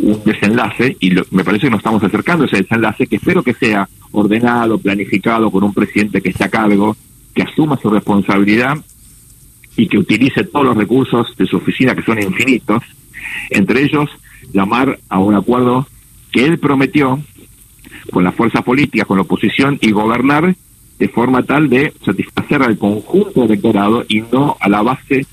un 0.00 0.22
desenlace 0.24 0.96
y 1.00 1.10
me 1.30 1.44
parece 1.44 1.66
que 1.66 1.70
nos 1.70 1.78
estamos 1.78 2.02
acercando 2.02 2.44
a 2.44 2.46
ese 2.46 2.58
desenlace 2.58 3.06
que 3.06 3.16
espero 3.16 3.42
que 3.42 3.54
sea 3.54 3.88
ordenado, 4.12 4.78
planificado 4.78 5.50
con 5.50 5.64
un 5.64 5.74
presidente 5.74 6.20
que 6.20 6.30
esté 6.30 6.44
a 6.44 6.48
cargo, 6.48 6.96
que 7.34 7.42
asuma 7.42 7.78
su 7.80 7.90
responsabilidad 7.90 8.78
y 9.76 9.86
que 9.88 9.98
utilice 9.98 10.44
todos 10.44 10.66
los 10.66 10.76
recursos 10.76 11.34
de 11.36 11.46
su 11.46 11.56
oficina 11.56 11.94
que 11.94 12.02
son 12.02 12.20
infinitos, 12.22 12.82
entre 13.50 13.82
ellos 13.82 14.08
llamar 14.52 14.98
a 15.08 15.18
un 15.18 15.34
acuerdo 15.34 15.86
que 16.32 16.44
él 16.44 16.58
prometió 16.58 17.20
con 18.10 18.24
las 18.24 18.34
fuerzas 18.34 18.62
políticas, 18.62 19.06
con 19.06 19.18
la 19.18 19.22
oposición 19.22 19.78
y 19.80 19.90
gobernar 19.90 20.54
de 20.98 21.08
forma 21.08 21.42
tal 21.42 21.68
de 21.68 21.92
satisfacer 22.04 22.62
al 22.62 22.76
conjunto 22.76 23.44
electorado 23.44 24.04
y 24.08 24.22
no 24.32 24.56
a 24.60 24.68
la 24.68 24.82
base 24.82 25.26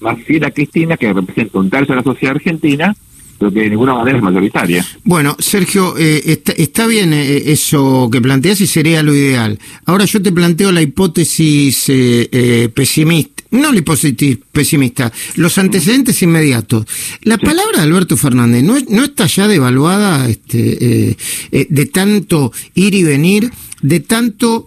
más 0.00 0.18
fiel 0.22 0.44
a 0.44 0.50
Cristina 0.50 0.96
que 0.96 1.12
representa 1.12 1.58
un 1.58 1.68
tercio 1.68 1.94
de 1.94 2.00
la 2.00 2.04
sociedad 2.04 2.36
argentina 2.36 2.94
pero 3.40 3.50
que 3.50 3.60
de 3.60 3.70
ninguna 3.70 3.94
manera 3.94 4.18
es 4.18 4.22
mayoritaria. 4.22 4.86
Bueno, 5.02 5.34
Sergio, 5.38 5.94
eh, 5.96 6.42
está, 6.58 6.86
bien 6.86 7.14
eh, 7.14 7.44
eso 7.46 8.10
que 8.12 8.20
planteas 8.20 8.60
y 8.60 8.66
sería 8.66 9.02
lo 9.02 9.14
ideal. 9.14 9.58
Ahora 9.86 10.04
yo 10.04 10.20
te 10.20 10.30
planteo 10.30 10.70
la 10.70 10.82
hipótesis 10.82 11.86
eh, 11.88 12.68
pesimista, 12.74 13.42
no 13.52 13.72
la 13.72 13.78
hipótesis 13.78 14.38
pesimista, 14.52 15.10
los 15.36 15.56
antecedentes 15.56 16.20
inmediatos. 16.20 16.84
La 17.22 17.38
palabra 17.38 17.78
de 17.78 17.84
Alberto 17.84 18.18
Fernández 18.18 18.62
no, 18.62 18.74
no 18.90 19.04
está 19.04 19.24
ya 19.24 19.48
devaluada 19.48 20.28
este, 20.28 21.16
de 21.50 21.86
tanto 21.86 22.52
ir 22.74 22.94
y 22.94 23.04
venir 23.04 23.50
de 23.80 24.00
tanto 24.00 24.66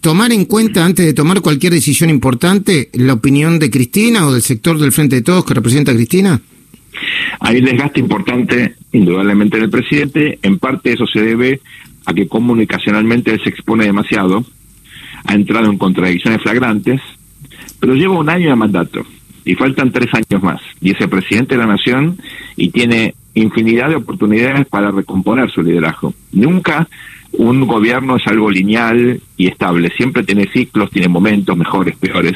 tomar 0.00 0.32
en 0.32 0.46
cuenta 0.46 0.86
antes 0.86 1.04
de 1.04 1.12
tomar 1.12 1.42
cualquier 1.42 1.74
decisión 1.74 2.08
importante 2.08 2.88
la 2.94 3.12
opinión 3.12 3.58
de 3.58 3.70
Cristina 3.70 4.26
o 4.26 4.32
del 4.32 4.40
sector 4.40 4.78
del 4.78 4.90
Frente 4.90 5.16
de 5.16 5.22
Todos 5.22 5.44
que 5.44 5.52
representa 5.52 5.92
a 5.92 5.94
Cristina? 5.94 6.40
Hay 7.38 7.58
un 7.58 7.64
desgaste 7.64 8.00
importante, 8.00 8.74
indudablemente, 8.92 9.56
en 9.56 9.64
el 9.64 9.70
presidente. 9.70 10.38
En 10.42 10.58
parte 10.58 10.92
eso 10.92 11.06
se 11.06 11.20
debe 11.20 11.60
a 12.06 12.12
que 12.14 12.26
comunicacionalmente 12.26 13.32
él 13.32 13.40
se 13.42 13.50
expone 13.50 13.84
demasiado, 13.84 14.44
ha 15.24 15.34
entrado 15.34 15.70
en 15.70 15.78
contradicciones 15.78 16.42
flagrantes, 16.42 17.00
pero 17.78 17.94
lleva 17.94 18.18
un 18.18 18.28
año 18.28 18.48
de 18.50 18.56
mandato 18.56 19.06
y 19.44 19.54
faltan 19.54 19.92
tres 19.92 20.08
años 20.14 20.42
más. 20.42 20.60
Y 20.80 20.90
es 20.90 21.00
el 21.00 21.08
presidente 21.08 21.54
de 21.54 21.60
la 21.60 21.66
nación 21.66 22.18
y 22.56 22.70
tiene 22.70 23.14
infinidad 23.34 23.88
de 23.88 23.96
oportunidades 23.96 24.66
para 24.66 24.90
recomponer 24.90 25.50
su 25.50 25.62
liderazgo. 25.62 26.14
Nunca 26.32 26.88
un 27.32 27.66
gobierno 27.66 28.16
es 28.16 28.26
algo 28.26 28.50
lineal 28.50 29.20
y 29.36 29.46
estable, 29.46 29.90
siempre 29.96 30.24
tiene 30.24 30.48
ciclos, 30.52 30.90
tiene 30.90 31.08
momentos 31.08 31.56
mejores, 31.56 31.96
peores. 31.96 32.34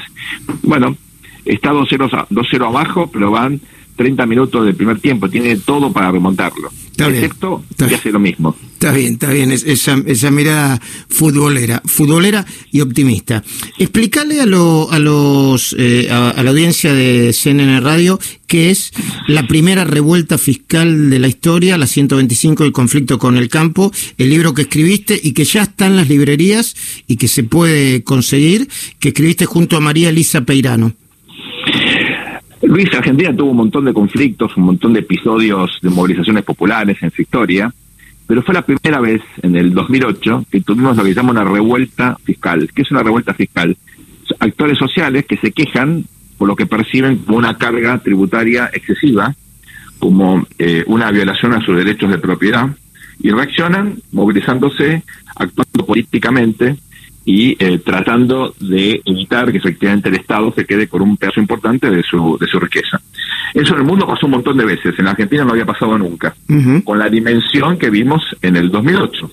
Bueno, 0.63 0.97
está 1.45 1.73
2-0 1.73 2.67
abajo, 2.67 3.11
pero 3.13 3.31
van 3.31 3.61
30 3.97 4.27
minutos 4.27 4.65
del 4.65 4.75
primer 4.75 5.01
tiempo, 5.01 5.29
tiene 5.29 5.57
todo 5.57 5.93
para 5.93 6.11
remontarlo. 6.11 6.71
Está 6.91 7.09
excepto 7.09 7.65
que 7.77 7.95
hace 7.95 8.13
lo 8.13 8.21
mismo. 8.21 8.55
Está 8.75 8.93
bien, 8.93 9.15
está 9.15 9.31
bien, 9.31 9.51
esa, 9.51 10.01
esa 10.07 10.31
mirada 10.31 10.81
futbolera, 11.09 11.83
futbolera 11.85 12.47
y 12.71 12.83
optimista. 12.83 13.43
Explícale 13.79 14.41
a, 14.41 14.47
lo, 14.47 14.93
a, 14.93 14.99
los, 14.99 15.75
eh, 15.79 16.09
a, 16.11 16.41
la 16.43 16.51
audiencia 16.51 16.93
de 16.93 17.33
CNN 17.33 17.81
Radio 17.81 18.21
qué 18.47 18.71
es 18.71 18.93
la 19.27 19.47
primera 19.49 19.85
revuelta 19.85 20.39
fiscal 20.39 21.11
de 21.11 21.19
la 21.19 21.27
historia, 21.27 21.79
la 21.79 21.87
125 21.87 22.63
del 22.63 22.73
conflicto 22.73 23.19
con 23.19 23.37
el 23.37 23.49
campo, 23.49 23.91
el 24.19 24.31
libro 24.31 24.55
que 24.55 24.63
escribiste 24.63 25.19
y 25.21 25.33
que 25.33 25.45
ya 25.45 25.63
está 25.63 25.87
en 25.87 25.97
las 25.97 26.09
librerías 26.09 26.77
y 27.09 27.17
que 27.17 27.27
se 27.27 27.43
puede 27.43 28.05
conseguir, 28.05 28.69
que 29.01 29.09
escribiste 29.09 29.47
junto 29.47 29.77
a 29.77 29.81
María 29.81 30.11
Elisa 30.11 30.43
Peirano. 30.43 30.93
Luis, 32.67 32.93
Argentina 32.95 33.35
tuvo 33.35 33.51
un 33.51 33.59
montón 33.59 33.85
de 33.85 33.93
conflictos, 33.93 34.57
un 34.57 34.65
montón 34.65 34.93
de 34.93 35.01
episodios 35.01 35.79
de 35.83 35.91
movilizaciones 35.91 36.45
populares 36.45 36.97
en 37.03 37.11
su 37.11 37.23
historia, 37.23 37.73
pero 38.27 38.43
fue 38.43 38.55
la 38.55 38.63
primera 38.63 39.01
vez 39.01 39.21
en 39.43 39.55
el 39.57 39.75
2008 39.75 40.47
que 40.51 40.61
tuvimos 40.61 40.97
lo 40.97 41.03
que 41.03 41.11
se 41.11 41.15
llama 41.15 41.33
una 41.33 41.45
revuelta 41.45 42.17
fiscal. 42.25 42.71
¿Qué 42.75 42.83
es 42.83 42.91
una 42.91 43.03
revuelta 43.03 43.35
fiscal? 43.35 43.77
Actores 44.39 44.79
sociales 44.79 45.27
que 45.27 45.37
se 45.37 45.53
quejan 45.53 46.05
por 46.39 46.49
lo 46.49 46.57
que 46.57 46.67
perciben 46.67 47.19
como 47.19 47.39
una 47.39 47.57
carga 47.59 47.99
tributaria 47.99 48.71
excesiva, 48.73 49.35
como 49.99 50.47
eh, 50.59 50.85
una 50.87 51.11
violación 51.11 51.53
a 51.53 51.61
sus 51.61 51.77
derechos 51.77 52.11
de 52.11 52.19
propiedad, 52.19 52.69
y 53.21 53.31
reaccionan 53.31 53.99
movilizándose, 54.11 55.03
actuando 55.37 55.87
políticamente 55.87 56.77
y 57.25 57.57
eh, 57.59 57.79
tratando 57.79 58.55
de 58.61 59.01
evitar 59.05 59.51
que 59.51 59.59
efectivamente 59.59 60.11
el 60.11 60.17
Estado 60.17 60.53
se 60.55 60.67
quede 60.67 60.89
con 60.89 61.03
un 61.03 61.17
pedazo 61.17 61.41
importante 61.41 61.89
de 61.91 62.03
su, 62.03 62.37
de 62.39 62.47
su 62.47 62.61
riqueza. 62.61 63.01
Eso 63.55 63.75
en 63.75 63.81
el 63.81 63.87
mundo 63.87 64.07
pasó 64.07 64.27
un 64.27 64.33
montón 64.33 64.57
de 64.57 64.65
veces, 64.65 64.99
en 64.99 65.07
Argentina 65.07 65.45
no 65.45 65.53
había 65.53 65.65
pasado 65.65 65.97
nunca, 65.97 66.35
con 66.83 66.99
la 66.99 67.09
dimensión 67.09 67.79
que 67.79 67.89
vimos 67.89 68.23
en 68.43 68.57
el 68.57 68.71
2008, 68.71 69.31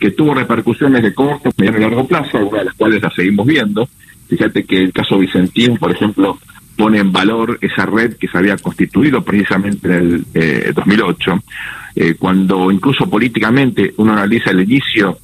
que 0.00 0.10
tuvo 0.12 0.34
repercusiones 0.34 1.02
de 1.02 1.14
corto, 1.14 1.50
mediano 1.58 1.78
y 1.78 1.82
largo 1.82 2.06
plazo, 2.06 2.38
algunas 2.38 2.60
de 2.60 2.64
las 2.66 2.74
cuales 2.74 3.02
las 3.02 3.14
seguimos 3.14 3.46
viendo. 3.46 3.88
Fíjate 4.26 4.64
que 4.64 4.78
el 4.82 4.92
caso 4.92 5.18
Vicentín, 5.18 5.76
por 5.76 5.92
ejemplo, 5.92 6.38
pone 6.76 6.98
en 6.98 7.12
valor 7.12 7.58
esa 7.60 7.84
red 7.84 8.16
que 8.16 8.28
se 8.28 8.38
había 8.38 8.56
constituido 8.56 9.22
precisamente 9.22 9.88
en 9.88 10.24
el 10.32 10.74
2008, 10.74 11.32
eh, 11.32 11.38
eh, 11.96 12.14
cuando 12.18 12.70
incluso 12.70 13.08
políticamente 13.10 13.92
uno 13.96 14.12
analiza 14.12 14.50
el 14.50 14.60
inicio 14.60 15.18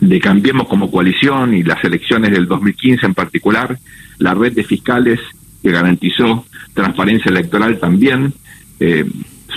de 0.00 0.20
Cambiemos 0.20 0.66
como 0.66 0.90
coalición 0.90 1.54
y 1.54 1.62
las 1.62 1.82
elecciones 1.84 2.30
del 2.30 2.46
2015 2.46 3.06
en 3.06 3.14
particular, 3.14 3.78
la 4.18 4.34
red 4.34 4.52
de 4.52 4.64
fiscales 4.64 5.20
que 5.62 5.70
garantizó 5.70 6.44
transparencia 6.74 7.30
electoral 7.30 7.78
también 7.78 8.32
eh, 8.78 9.04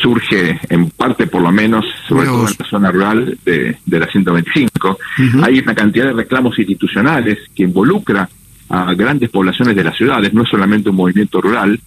surge 0.02 0.60
en 0.70 0.90
parte 0.90 1.28
por 1.28 1.42
lo 1.42 1.52
menos, 1.52 1.86
sobre 2.08 2.28
todo 2.28 2.48
en 2.48 2.56
la 2.60 2.66
zona 2.66 2.92
rural 2.92 3.38
de, 3.46 3.78
la 3.86 4.08
125. 4.08 4.98
Hay 5.42 5.60
una 5.60 5.76
cantidad 5.76 6.08
de 6.08 6.14
reclamos 6.14 6.58
institucionales 6.58 7.38
que 7.56 7.64
involucra 7.64 8.28
a 8.70 8.94
grandes 8.96 9.30
poblaciones 9.30 9.76
de 9.76 9.84
las 9.84 9.96
ciudades, 9.96 10.34
no 10.34 10.44
es 10.44 10.50
solamente 10.50 10.90
un 10.90 10.96
movimiento 10.96 11.40
rural, 11.40 11.80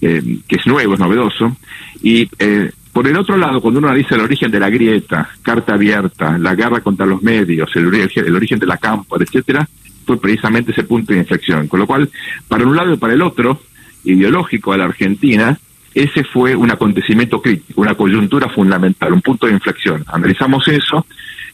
eh, 0.00 0.38
que 0.46 0.56
es 0.56 0.66
nuevo, 0.66 0.94
es 0.94 1.00
novedoso, 1.00 1.56
y 2.02 2.28
eh, 2.38 2.70
por 2.96 3.06
el 3.06 3.18
otro 3.18 3.36
lado, 3.36 3.60
cuando 3.60 3.78
uno 3.78 3.88
analiza 3.88 4.14
el 4.14 4.22
origen 4.22 4.50
de 4.50 4.58
la 4.58 4.70
grieta, 4.70 5.28
carta 5.42 5.74
abierta, 5.74 6.38
la 6.38 6.54
guerra 6.54 6.80
contra 6.80 7.04
los 7.04 7.22
medios, 7.22 7.68
el 7.76 7.88
origen, 7.88 8.24
el 8.24 8.34
origen 8.34 8.58
de 8.58 8.64
la 8.64 8.78
campo, 8.78 9.20
etcétera, 9.20 9.68
fue 10.06 10.18
precisamente 10.18 10.72
ese 10.72 10.84
punto 10.84 11.12
de 11.12 11.18
inflexión. 11.18 11.68
Con 11.68 11.80
lo 11.80 11.86
cual, 11.86 12.08
para 12.48 12.64
un 12.64 12.74
lado 12.74 12.94
y 12.94 12.96
para 12.96 13.12
el 13.12 13.20
otro, 13.20 13.60
ideológico 14.02 14.72
a 14.72 14.78
la 14.78 14.84
Argentina, 14.84 15.58
ese 15.92 16.24
fue 16.24 16.56
un 16.56 16.70
acontecimiento 16.70 17.42
crítico, 17.42 17.82
una 17.82 17.96
coyuntura 17.96 18.48
fundamental, 18.48 19.12
un 19.12 19.20
punto 19.20 19.46
de 19.46 19.52
inflexión. 19.52 20.02
Analizamos 20.06 20.66
eso 20.66 21.04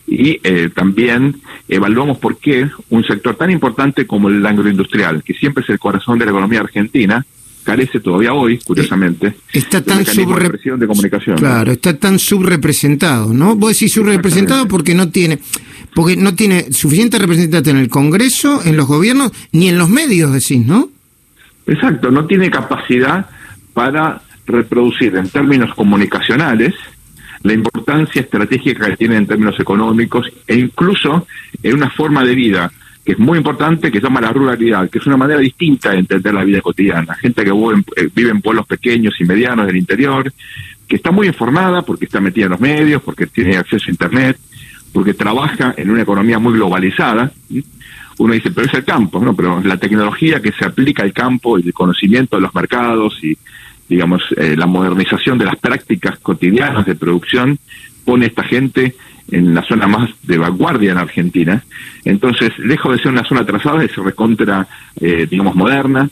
y 0.07 0.39
eh, 0.45 0.71
también 0.73 1.41
evaluamos 1.69 2.19
por 2.19 2.37
qué 2.37 2.71
un 2.91 3.03
sector 3.03 3.35
tan 3.35 3.51
importante 3.51 4.07
como 4.07 4.29
el 4.29 4.47
agroindustrial, 4.47 5.25
que 5.25 5.35
siempre 5.35 5.65
es 5.65 5.71
el 5.71 5.81
corazón 5.81 6.21
de 6.21 6.25
la 6.25 6.31
economía 6.31 6.61
argentina, 6.61 7.27
carece 7.63 8.01
todavía 8.01 8.33
hoy, 8.35 8.59
curiosamente, 8.59 9.29
eh, 9.29 9.37
está 9.53 9.83
tan 9.83 10.05
de, 10.05 10.77
de 10.77 10.87
comunicación. 10.87 11.37
Claro, 11.37 11.73
está 11.73 11.97
tan 11.97 12.19
subrepresentado, 12.19 13.33
¿no? 13.33 13.57
Vos 13.57 13.73
decís 13.73 13.93
subrepresentado 13.93 14.69
porque 14.69 14.95
no 14.95 15.11
tiene 15.11 15.39
porque 15.95 16.17
no 16.17 16.35
tiene 16.35 16.73
suficiente 16.73 17.19
representación 17.19 17.77
en 17.77 17.83
el 17.83 17.89
Congreso, 17.89 18.63
en 18.65 18.77
los 18.77 18.87
gobiernos, 18.87 19.33
ni 19.53 19.69
en 19.69 19.79
los 19.79 19.91
medios, 19.91 20.33
decís, 20.33 20.65
¿no? 20.65 20.89
Exacto, 21.67 22.11
no 22.11 22.27
tiene 22.27 22.51
capacidad 22.51 23.27
para 23.75 24.23
reproducir 24.47 25.15
en 25.17 25.29
términos 25.29 25.75
comunicacionales 25.75 26.75
la 27.43 27.53
importancia 27.53 28.23
estratégica 28.23 28.87
que 28.87 28.97
tiene 28.97 29.17
en 29.17 29.27
términos 29.27 29.59
económicos 29.59 30.27
e 30.47 30.57
incluso 30.57 31.27
en 31.63 31.75
una 31.75 31.91
forma 31.91 32.25
de 32.25 32.35
vida 32.35 32.73
que 33.05 33.13
es 33.13 33.19
muy 33.19 33.39
importante, 33.39 33.91
que 33.91 33.99
se 33.99 34.05
llama 34.05 34.21
la 34.21 34.33
ruralidad, 34.33 34.89
que 34.89 34.99
es 34.99 35.07
una 35.07 35.17
manera 35.17 35.41
distinta 35.41 35.91
de 35.91 35.99
entender 35.99 36.33
la 36.33 36.45
vida 36.45 36.61
cotidiana. 36.61 37.15
Gente 37.17 37.45
que 37.45 37.51
eh, 37.51 38.09
vive 38.15 38.31
en 38.31 38.41
pueblos 38.41 38.67
pequeños 38.67 39.15
y 39.21 39.25
medianos 39.25 39.67
del 39.67 39.77
interior, 39.77 40.33
que 40.87 40.97
está 40.97 41.11
muy 41.11 41.27
informada 41.27 41.83
porque 41.83 42.05
está 42.05 42.21
metida 42.21 42.45
en 42.45 42.51
los 42.53 42.61
medios, 42.61 43.03
porque 43.03 43.27
tiene 43.27 43.57
acceso 43.57 43.87
a 43.89 43.91
Internet, 43.91 44.39
porque 44.93 45.15
trabaja 45.15 45.75
en 45.77 45.91
una 45.91 46.03
economía 46.03 46.39
muy 46.39 46.53
globalizada. 46.53 47.33
Uno 48.19 48.35
dice, 48.35 48.51
pero 48.53 48.69
es 48.69 48.75
el 48.75 48.85
campo, 48.85 49.19
¿no? 49.19 49.35
Pero 49.35 49.61
la 49.61 49.79
tecnología 49.79 50.41
que 50.41 50.53
se 50.53 50.65
aplica 50.65 51.03
al 51.03 51.13
campo 51.13 51.59
y 51.59 51.63
el 51.67 51.73
conocimiento 51.73 52.37
de 52.37 52.43
los 52.43 52.55
mercados 52.55 53.19
y, 53.23 53.37
digamos, 53.89 54.23
eh, 54.37 54.55
la 54.57 54.67
modernización 54.67 55.39
de 55.39 55.47
las 55.47 55.57
prácticas 55.57 56.19
cotidianas 56.21 56.87
de 56.87 56.95
producción 56.95 57.59
pone 58.05 58.27
a 58.27 58.29
esta 58.29 58.45
gente 58.45 58.95
en 59.31 59.55
la 59.55 59.63
zona 59.63 59.87
más 59.87 60.11
de 60.23 60.39
vanguardia 60.39 60.93
en 60.93 60.99
Argentina. 60.99 61.63
Entonces, 62.05 62.51
lejos 62.59 62.93
de 62.93 63.03
ser 63.03 63.13
una 63.13 63.25
zona 63.25 63.43
atrasada, 63.43 63.85
es 63.85 63.95
recontra, 63.97 64.67
eh, 65.01 65.27
digamos, 65.31 65.55
moderna 65.55 66.09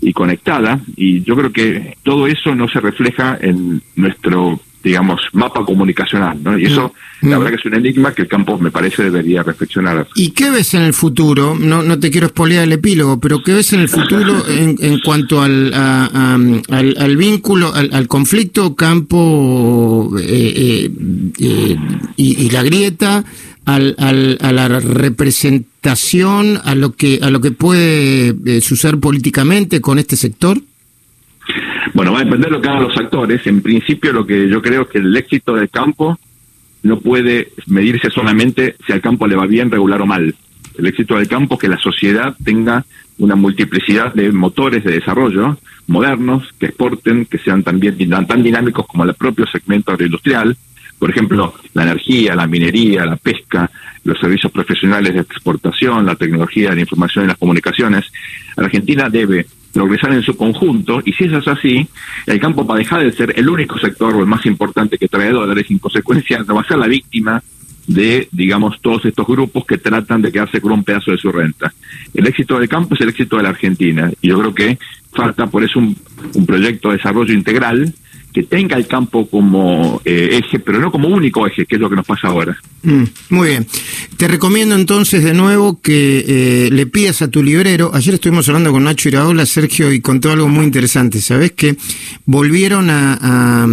y 0.00 0.12
conectada. 0.12 0.80
Y 0.96 1.22
yo 1.22 1.36
creo 1.36 1.52
que 1.52 1.96
todo 2.02 2.26
eso 2.26 2.54
no 2.54 2.68
se 2.68 2.80
refleja 2.80 3.38
en 3.40 3.82
nuestro 3.96 4.60
digamos, 4.84 5.22
mapa 5.32 5.64
comunicacional, 5.64 6.38
¿no? 6.42 6.58
Y 6.58 6.66
eso, 6.66 6.92
mm. 7.22 7.28
la 7.30 7.38
verdad 7.38 7.52
que 7.52 7.56
es 7.56 7.64
un 7.64 7.74
enigma 7.74 8.12
que 8.12 8.22
el 8.22 8.28
campo, 8.28 8.58
me 8.58 8.70
parece, 8.70 9.04
debería 9.04 9.42
reflexionar. 9.42 10.06
¿Y 10.14 10.30
qué 10.30 10.50
ves 10.50 10.74
en 10.74 10.82
el 10.82 10.92
futuro? 10.92 11.56
No, 11.58 11.82
no 11.82 11.98
te 11.98 12.10
quiero 12.10 12.26
espolear 12.26 12.64
el 12.64 12.72
epílogo, 12.72 13.18
pero 13.18 13.42
¿qué 13.42 13.54
ves 13.54 13.72
en 13.72 13.80
el 13.80 13.88
futuro 13.88 14.46
en, 14.48 14.76
en 14.78 15.00
cuanto 15.00 15.40
al, 15.40 15.72
al, 15.72 17.16
vínculo, 17.16 17.72
al, 17.74 18.06
conflicto 18.08 18.76
campo 18.76 20.12
eh, 20.20 20.52
eh, 20.54 20.90
eh, 21.38 21.76
y, 22.16 22.50
la 22.50 22.62
grieta, 22.62 23.24
al, 23.64 23.96
a 23.98 24.52
la 24.52 24.68
representación, 24.80 26.60
a 26.62 26.74
lo 26.74 26.92
que, 26.92 27.20
a 27.22 27.30
lo 27.30 27.40
que 27.40 27.52
puede 27.52 28.60
suceder 28.60 29.00
políticamente 29.00 29.80
con 29.80 29.98
este 29.98 30.16
sector? 30.16 30.60
Bueno, 31.94 32.12
va 32.12 32.18
a 32.18 32.24
depender 32.24 32.50
de 32.50 32.56
lo 32.56 32.60
que 32.60 32.68
hagan 32.68 32.82
los 32.82 32.96
actores. 32.96 33.46
En 33.46 33.62
principio, 33.62 34.12
lo 34.12 34.26
que 34.26 34.48
yo 34.48 34.60
creo 34.60 34.82
es 34.82 34.88
que 34.88 34.98
el 34.98 35.16
éxito 35.16 35.54
del 35.54 35.70
campo 35.70 36.18
no 36.82 36.98
puede 36.98 37.52
medirse 37.66 38.10
solamente 38.10 38.76
si 38.84 38.92
al 38.92 39.00
campo 39.00 39.26
le 39.26 39.36
va 39.36 39.46
bien, 39.46 39.70
regular 39.70 40.02
o 40.02 40.06
mal. 40.06 40.34
El 40.76 40.86
éxito 40.86 41.16
del 41.16 41.28
campo 41.28 41.54
es 41.54 41.60
que 41.60 41.68
la 41.68 41.78
sociedad 41.78 42.36
tenga 42.44 42.84
una 43.18 43.36
multiplicidad 43.36 44.12
de 44.12 44.32
motores 44.32 44.82
de 44.82 44.92
desarrollo 44.92 45.56
modernos 45.86 46.42
que 46.58 46.66
exporten, 46.66 47.26
que 47.26 47.38
sean 47.38 47.62
también 47.62 47.96
tan 48.26 48.42
dinámicos 48.42 48.86
como 48.86 49.04
el 49.04 49.14
propio 49.14 49.46
segmento 49.46 49.92
agroindustrial. 49.92 50.56
Por 50.98 51.10
ejemplo, 51.10 51.54
la 51.74 51.82
energía, 51.82 52.34
la 52.34 52.46
minería, 52.46 53.04
la 53.04 53.16
pesca, 53.16 53.70
los 54.04 54.18
servicios 54.18 54.52
profesionales 54.52 55.14
de 55.14 55.20
exportación, 55.20 56.06
la 56.06 56.14
tecnología 56.14 56.74
la 56.74 56.80
información 56.80 57.24
y 57.24 57.28
las 57.28 57.38
comunicaciones. 57.38 58.04
Argentina 58.56 59.08
debe 59.08 59.46
progresar 59.72 60.12
en 60.12 60.22
su 60.22 60.36
conjunto, 60.36 61.02
y 61.04 61.12
si 61.12 61.24
eso 61.24 61.38
es 61.38 61.48
así, 61.48 61.86
el 62.26 62.38
campo 62.38 62.64
va 62.64 62.76
a 62.76 62.78
dejar 62.78 63.02
de 63.02 63.12
ser 63.12 63.34
el 63.36 63.48
único 63.48 63.76
sector 63.78 64.14
o 64.14 64.20
el 64.20 64.26
más 64.26 64.46
importante 64.46 64.96
que 64.96 65.08
trae 65.08 65.30
dólares, 65.30 65.66
en 65.68 65.78
consecuencia 65.78 66.42
va 66.44 66.60
a 66.60 66.68
ser 66.68 66.78
la 66.78 66.86
víctima 66.86 67.42
de, 67.88 68.28
digamos, 68.30 68.80
todos 68.80 69.04
estos 69.04 69.26
grupos 69.26 69.66
que 69.66 69.78
tratan 69.78 70.22
de 70.22 70.30
quedarse 70.30 70.60
con 70.60 70.72
un 70.72 70.84
pedazo 70.84 71.10
de 71.10 71.18
su 71.18 71.30
renta. 71.32 71.74
El 72.14 72.26
éxito 72.26 72.58
del 72.58 72.68
campo 72.68 72.94
es 72.94 73.00
el 73.00 73.08
éxito 73.08 73.36
de 73.36 73.42
la 73.42 73.48
Argentina, 73.48 74.10
y 74.22 74.28
yo 74.28 74.38
creo 74.38 74.54
que 74.54 74.78
falta 75.12 75.46
por 75.48 75.64
eso 75.64 75.80
un 75.80 76.46
proyecto 76.46 76.90
de 76.90 76.96
desarrollo 76.96 77.34
integral 77.34 77.92
que 78.34 78.42
tenga 78.42 78.76
el 78.76 78.88
campo 78.88 79.26
como 79.28 80.02
eh, 80.04 80.40
eje, 80.42 80.58
pero 80.58 80.80
no 80.80 80.90
como 80.90 81.06
único 81.06 81.46
eje, 81.46 81.66
que 81.66 81.76
es 81.76 81.80
lo 81.80 81.88
que 81.88 81.94
nos 81.94 82.04
pasa 82.04 82.26
ahora. 82.26 82.58
Mm, 82.82 83.04
muy 83.30 83.48
bien. 83.50 83.66
Te 84.16 84.26
recomiendo 84.26 84.74
entonces 84.74 85.22
de 85.22 85.32
nuevo 85.32 85.80
que 85.80 86.24
eh, 86.26 86.70
le 86.72 86.86
pidas 86.86 87.22
a 87.22 87.28
tu 87.28 87.44
librero. 87.44 87.92
Ayer 87.94 88.14
estuvimos 88.14 88.48
hablando 88.48 88.72
con 88.72 88.82
Nacho 88.82 89.08
Iraola, 89.08 89.46
Sergio, 89.46 89.92
y 89.92 90.00
contó 90.00 90.32
algo 90.32 90.48
muy 90.48 90.64
interesante. 90.64 91.20
¿Sabes 91.20 91.52
que 91.52 91.76
volvieron 92.24 92.90
a, 92.90 93.18
a, 93.20 93.68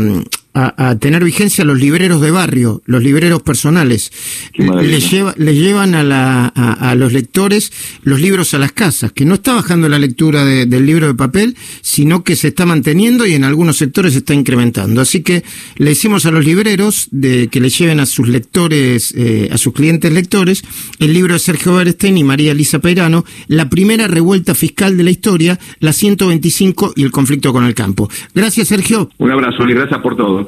tener 1.00 1.24
vigencia 1.24 1.64
los 1.64 1.80
libreros 1.80 2.22
de 2.22 2.32
barrio, 2.32 2.82
los 2.86 3.04
libreros 3.04 3.42
personales. 3.42 4.12
Les, 4.54 5.10
lleva, 5.10 5.34
les 5.38 5.56
llevan 5.56 5.96
a, 5.96 6.04
la, 6.04 6.48
a, 6.48 6.96
los 6.96 7.14
lectores 7.14 7.72
los 8.04 8.20
libros 8.20 8.54
a 8.54 8.60
las 8.60 8.72
casas, 8.72 9.12
que 9.12 9.26
no 9.26 9.36
está 9.36 9.54
bajando 9.54 9.88
la 9.88 10.00
lectura 10.00 10.44
del 10.44 10.86
libro 10.86 11.08
de 11.08 11.14
papel, 11.14 11.56
sino 11.82 12.24
que 12.24 12.36
se 12.36 12.50
está 12.50 12.66
manteniendo 12.66 13.26
y 13.26 13.34
en 13.34 13.44
algunos 13.44 13.78
sectores 13.78 14.14
se 14.14 14.20
está 14.20 14.34
incrementando. 14.34 15.02
Así 15.02 15.24
que 15.24 15.44
le 15.78 15.92
decimos 15.92 16.26
a 16.26 16.32
los 16.32 16.46
libreros 16.46 17.08
de 17.12 17.48
que 17.48 17.60
le 17.60 17.70
lleven 17.70 18.00
a 18.00 18.06
sus 18.06 18.28
lectores, 18.28 19.14
eh, 19.18 19.50
a 19.52 19.58
sus 19.58 19.74
clientes 19.74 20.12
lectores, 20.12 20.64
el 21.00 21.14
libro 21.14 21.34
de 21.34 21.40
Sergio 21.40 21.76
Berstein 21.76 22.18
y 22.18 22.24
María 22.24 22.52
Elisa 22.52 22.80
Peirano, 22.80 23.24
la 23.48 23.70
primera 23.70 24.08
revuelta 24.08 24.56
fiscal 24.56 24.98
de 24.98 25.04
la 25.04 25.12
historia, 25.12 25.60
la 25.80 25.94
125 25.94 26.94
y 26.96 27.04
el 27.04 27.12
conflicto 27.12 27.54
con 27.54 27.66
el 27.66 27.74
campo. 27.74 28.10
Gracias, 28.34 28.68
Sergio. 28.68 29.10
Un 29.18 29.32
abrazo 29.32 29.68
y 29.68 29.74
gracias 29.74 30.02
por 30.02 30.16
todo. 30.16 30.48